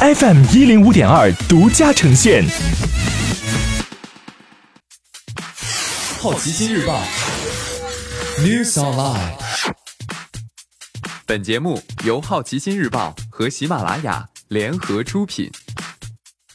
[0.00, 2.44] FM 一零五点二独家呈现。
[6.20, 7.02] 好奇心日报
[8.38, 9.32] ，News Online。
[11.26, 15.50] 本节目由好奇心日报和喜马拉雅联合出品。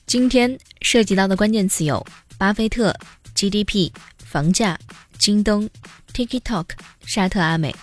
[0.07, 2.05] 今天涉及到的关键词有：
[2.37, 2.95] 巴菲特、
[3.35, 3.91] GDP、
[4.23, 4.79] 房价、
[5.17, 5.69] 京东、
[6.13, 6.67] TikTok、
[7.05, 7.75] 沙特阿美。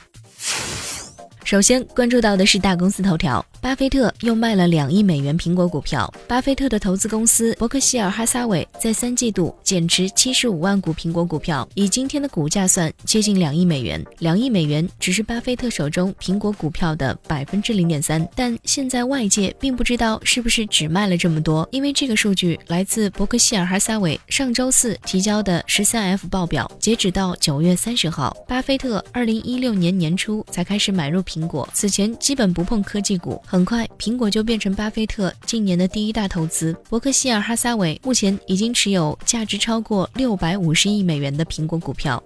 [1.51, 3.45] 首先关注到的是大公司头条。
[3.61, 6.09] 巴菲特又卖了两亿美元苹果股票。
[6.29, 14.03] 巴菲特的投资公司伯克希尔哈撒韦在三季度减持七十五万股苹果股票，以今天的股价算，接近两亿美元。
[14.21, 33.41] 两亿美元只是巴菲特手中苹果股票的百分之零点三，但现在外界并不知道是不是只卖了这么多，因为这个数据来自伯克希尔哈撒韦上周四提交的十三 F 报表，截止到九月三十号，巴菲特二零一六年年初才开始买入苹苹果，此前基本不碰科技股。
[33.47, 36.77] 很快，苹果就变成巴菲特近年的第一大投资。
[36.89, 42.23] 伯克希尔哈撒韦目前已经持有价值超过六百五十亿美元的苹果股票。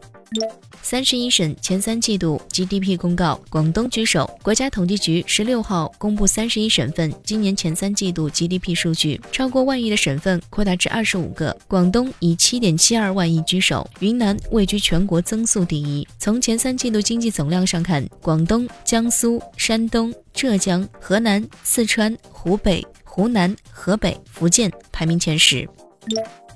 [0.83, 4.29] 三十一省前三季度 GDP 公告，广东居首。
[4.43, 16.07] 国家统计局十六号公布三十一省份今年前三季度 GDP 数据，超过万亿的省份扩大至二十五个，广东以七点七二万亿居首，云南位居全国增速第一。
[16.19, 25.69] 从前三季度经济总量上看，广东、江苏、山东、浙江、河南、四川、湖北、湖南、河北、福建排名前十。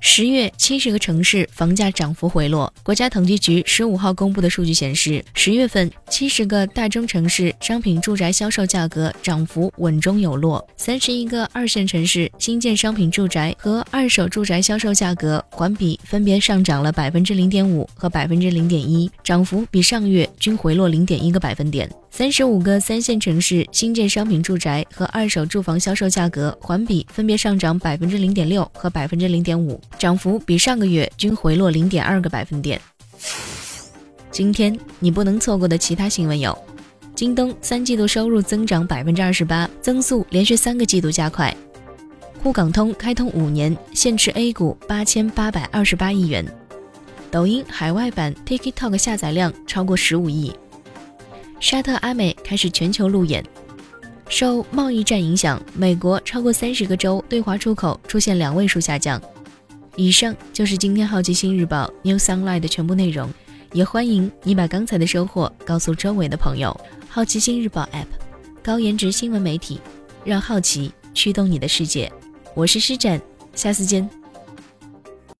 [0.01, 2.73] 十月，七十个城市房价涨幅回落。
[2.83, 21.91] 国家统计局十五号公布的数据显示，十月份七十个大中城市商品住宅销售价格涨幅稳中有落，三十一个二线城市新建商品住宅和二手住宅销售价格环比分别上涨了百分之零点五和百分之零点一，涨幅比上月均回落零点一个百分点。
[22.11, 32.81] 三十五个三线城市新建商品住宅和二手住房销售价格环比分别上涨百分之零点六和百分之零点五，涨幅比上个月均回落零点二个百分点。
[34.33, 36.57] 今天你不能错过的其他新闻有：
[37.15, 41.55] 京东三季度收入增长百分之二十八，增速连续三个季度加快；
[42.43, 46.45] 沪港通开通五年，现持 A 股八千八百二十八亿元；
[47.31, 50.53] 抖音海外版 TikTok 下载量超过十五亿。
[51.61, 53.45] 沙特阿美开始全球路演。
[54.29, 59.21] 受贸易战影响，美国超过三十个州对华出口出现两位数下降。
[59.97, 63.33] 以上就是今天好奇心日报 New Sunlight 的全部内容，
[63.73, 66.79] 也欢迎你把刚才的收获告诉周围的朋友。
[67.09, 68.07] 好奇心日报 App，
[68.63, 69.81] 高颜值新闻媒体，
[70.25, 72.13] 让好奇驱动你的世界。
[72.55, 73.21] 我是施展，
[73.55, 74.18] 下次见。